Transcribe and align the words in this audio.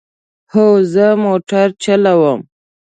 هو، 0.53 0.65
زه 0.93 1.05
موټر 1.25 1.67
چلوم 1.83 2.39